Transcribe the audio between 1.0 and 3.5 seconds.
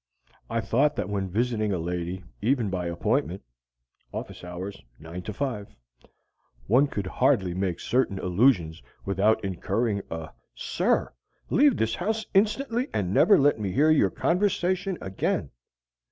when visiting a lady, even by appointment